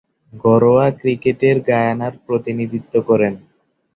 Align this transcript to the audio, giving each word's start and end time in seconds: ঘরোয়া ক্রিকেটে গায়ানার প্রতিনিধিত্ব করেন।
ঘরোয়া 0.43 0.87
ক্রিকেটে 0.99 1.49
গায়ানার 1.67 2.13
প্রতিনিধিত্ব 2.25 2.93
করেন। 3.09 3.33